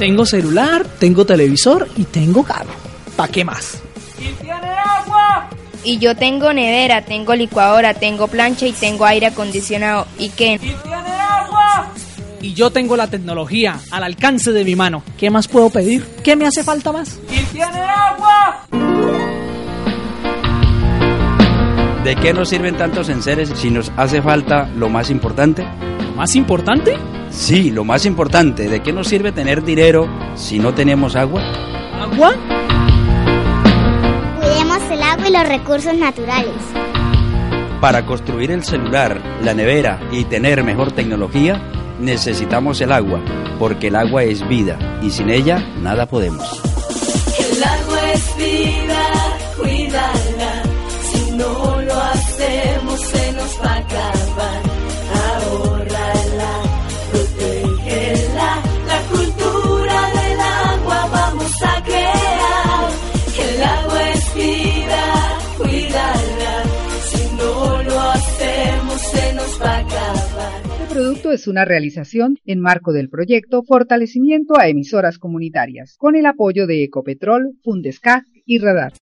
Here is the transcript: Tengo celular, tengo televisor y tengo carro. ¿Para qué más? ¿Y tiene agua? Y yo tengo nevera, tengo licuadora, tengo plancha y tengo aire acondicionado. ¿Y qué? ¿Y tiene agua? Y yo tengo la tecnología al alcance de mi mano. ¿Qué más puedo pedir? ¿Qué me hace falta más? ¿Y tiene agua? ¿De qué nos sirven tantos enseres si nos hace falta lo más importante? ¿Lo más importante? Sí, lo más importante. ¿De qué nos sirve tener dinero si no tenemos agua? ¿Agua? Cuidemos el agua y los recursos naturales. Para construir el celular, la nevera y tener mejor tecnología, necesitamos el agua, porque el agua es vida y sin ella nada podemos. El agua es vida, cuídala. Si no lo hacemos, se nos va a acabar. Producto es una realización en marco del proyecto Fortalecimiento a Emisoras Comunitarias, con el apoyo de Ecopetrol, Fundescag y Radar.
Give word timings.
Tengo 0.00 0.24
celular, 0.24 0.86
tengo 0.98 1.26
televisor 1.26 1.86
y 1.94 2.04
tengo 2.04 2.42
carro. 2.42 2.70
¿Para 3.16 3.30
qué 3.30 3.44
más? 3.44 3.82
¿Y 4.18 4.32
tiene 4.42 4.70
agua? 4.96 5.50
Y 5.84 5.98
yo 5.98 6.16
tengo 6.16 6.54
nevera, 6.54 7.04
tengo 7.04 7.34
licuadora, 7.34 7.92
tengo 7.92 8.26
plancha 8.26 8.66
y 8.66 8.72
tengo 8.72 9.04
aire 9.04 9.26
acondicionado. 9.26 10.06
¿Y 10.16 10.30
qué? 10.30 10.54
¿Y 10.54 10.58
tiene 10.58 11.10
agua? 11.20 11.92
Y 12.40 12.54
yo 12.54 12.70
tengo 12.70 12.96
la 12.96 13.08
tecnología 13.08 13.78
al 13.90 14.04
alcance 14.04 14.52
de 14.52 14.64
mi 14.64 14.74
mano. 14.74 15.02
¿Qué 15.18 15.28
más 15.28 15.48
puedo 15.48 15.68
pedir? 15.68 16.02
¿Qué 16.24 16.34
me 16.34 16.46
hace 16.46 16.64
falta 16.64 16.92
más? 16.92 17.20
¿Y 17.30 17.42
tiene 17.52 17.80
agua? 17.82 18.66
¿De 22.04 22.16
qué 22.16 22.32
nos 22.32 22.48
sirven 22.48 22.78
tantos 22.78 23.10
enseres 23.10 23.52
si 23.54 23.70
nos 23.70 23.92
hace 23.98 24.22
falta 24.22 24.66
lo 24.76 24.88
más 24.88 25.10
importante? 25.10 25.62
¿Lo 26.02 26.12
más 26.12 26.36
importante? 26.36 26.96
Sí, 27.30 27.70
lo 27.70 27.84
más 27.84 28.06
importante. 28.06 28.68
¿De 28.68 28.80
qué 28.80 28.92
nos 28.92 29.08
sirve 29.08 29.32
tener 29.32 29.62
dinero 29.64 30.08
si 30.34 30.58
no 30.58 30.74
tenemos 30.74 31.16
agua? 31.16 31.42
¿Agua? 32.00 32.34
Cuidemos 34.38 34.82
el 34.90 35.02
agua 35.02 35.28
y 35.28 35.32
los 35.32 35.48
recursos 35.48 35.94
naturales. 35.94 36.54
Para 37.80 38.04
construir 38.04 38.50
el 38.50 38.62
celular, 38.64 39.20
la 39.42 39.54
nevera 39.54 40.00
y 40.12 40.24
tener 40.24 40.62
mejor 40.64 40.92
tecnología, 40.92 41.62
necesitamos 41.98 42.80
el 42.80 42.92
agua, 42.92 43.20
porque 43.58 43.88
el 43.88 43.96
agua 43.96 44.22
es 44.24 44.46
vida 44.48 44.78
y 45.02 45.10
sin 45.10 45.30
ella 45.30 45.64
nada 45.80 46.06
podemos. 46.06 46.60
El 47.38 47.62
agua 47.62 48.12
es 48.12 48.36
vida, 48.36 49.08
cuídala. 49.56 50.62
Si 51.10 51.30
no 51.32 51.80
lo 51.80 51.94
hacemos, 51.94 53.00
se 53.00 53.32
nos 53.32 53.60
va 53.62 53.72
a 53.72 53.78
acabar. 53.78 54.09
Producto 70.90 71.30
es 71.30 71.46
una 71.46 71.64
realización 71.64 72.36
en 72.44 72.58
marco 72.58 72.92
del 72.92 73.08
proyecto 73.08 73.62
Fortalecimiento 73.62 74.58
a 74.58 74.66
Emisoras 74.66 75.18
Comunitarias, 75.18 75.96
con 75.96 76.16
el 76.16 76.26
apoyo 76.26 76.66
de 76.66 76.82
Ecopetrol, 76.82 77.52
Fundescag 77.62 78.24
y 78.44 78.58
Radar. 78.58 78.92